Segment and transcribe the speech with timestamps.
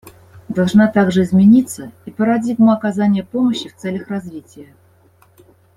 [0.49, 4.73] Должна также измениться и парадигма оказания помощи в целях развития.